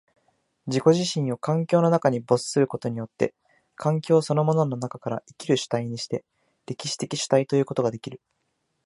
[0.65, 3.35] 自己自身を環境の中に没することによって、
[3.75, 6.25] 環境そのものの中から生きる主体にして、
[6.65, 8.19] 歴史的主体ということができる。